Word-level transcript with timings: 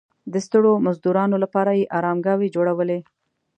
د 0.31 0.33
ستړو 0.45 0.71
مزدورانو 0.85 1.35
لپاره 1.43 1.71
یې 1.79 1.89
ارامګاوې 1.97 2.47
جوړولې. 2.55 2.99